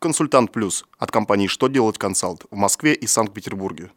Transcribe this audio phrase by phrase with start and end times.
[0.00, 3.90] Консультант Плюс от компании «Что делать консалт» в Москве и Санкт-Петербурге.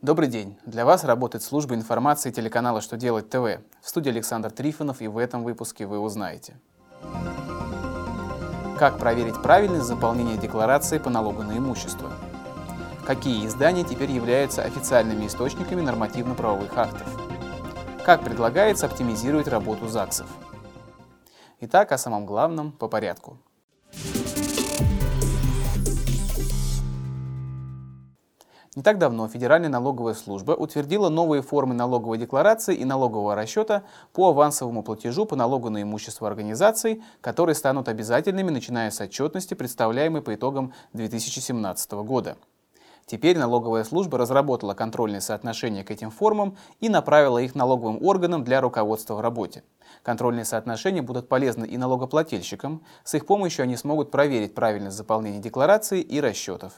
[0.00, 0.56] Добрый день!
[0.64, 3.58] Для вас работает служба информации телеканала «Что делать ТВ».
[3.82, 6.60] В студии Александр Трифонов и в этом выпуске вы узнаете.
[8.78, 12.12] Как проверить правильность заполнения декларации по налогу на имущество?
[13.10, 17.08] Какие издания теперь являются официальными источниками нормативно-правовых актов?
[18.04, 20.28] Как предлагается оптимизировать работу ЗАГСов?
[21.58, 23.36] Итак, о самом главном по порядку.
[28.76, 33.82] Не так давно Федеральная налоговая служба утвердила новые формы налоговой декларации и налогового расчета
[34.12, 40.22] по авансовому платежу по налогу на имущество организаций, которые станут обязательными, начиная с отчетности, представляемой
[40.22, 42.36] по итогам 2017 года.
[43.10, 48.60] Теперь налоговая служба разработала контрольные соотношения к этим формам и направила их налоговым органам для
[48.60, 49.64] руководства в работе.
[50.04, 52.84] Контрольные соотношения будут полезны и налогоплательщикам.
[53.02, 56.74] С их помощью они смогут проверить правильность заполнения декларации и расчетов.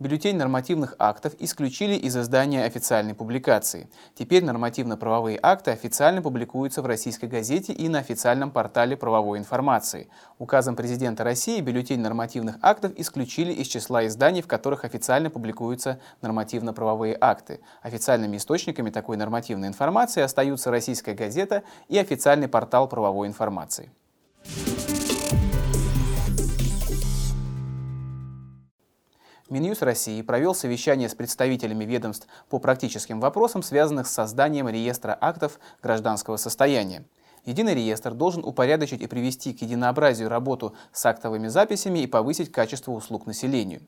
[0.00, 3.90] Бюллетень нормативных актов исключили из издания официальной публикации.
[4.14, 10.08] Теперь нормативно-правовые акты официально публикуются в российской газете и на официальном портале правовой информации.
[10.38, 17.18] Указом президента России бюллетень нормативных актов исключили из числа изданий, в которых официально публикуются нормативно-правовые
[17.20, 17.58] акты.
[17.82, 23.90] Официальными источниками такой нормативной информации остаются российская газета и официальный портал правовой информации.
[29.50, 35.58] Минюст России провел совещание с представителями ведомств по практическим вопросам, связанных с созданием реестра актов
[35.82, 37.04] гражданского состояния.
[37.46, 42.92] Единый реестр должен упорядочить и привести к единообразию работу с актовыми записями и повысить качество
[42.92, 43.80] услуг населению.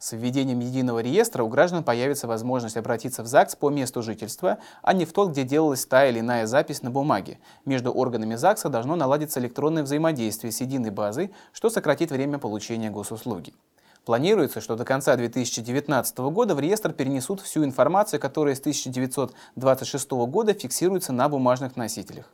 [0.00, 4.94] С введением единого реестра у граждан появится возможность обратиться в ЗАГС по месту жительства, а
[4.94, 7.38] не в тот, где делалась та или иная запись на бумаге.
[7.64, 13.54] Между органами ЗАГСа должно наладиться электронное взаимодействие с единой базой, что сократит время получения госуслуги.
[14.04, 20.52] Планируется, что до конца 2019 года в реестр перенесут всю информацию, которая с 1926 года
[20.52, 22.30] фиксируется на бумажных носителях.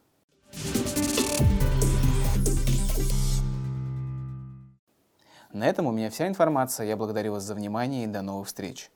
[5.52, 6.86] На этом у меня вся информация.
[6.86, 8.90] Я благодарю вас за внимание и до новых встреч.